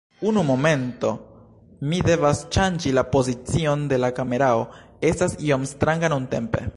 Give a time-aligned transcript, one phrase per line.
[0.29, 1.11] Unu momento,
[1.91, 4.67] mi devas ŝanĝi la pozicion de la kamerao,
[5.13, 6.69] estas iom stranga nuntempe.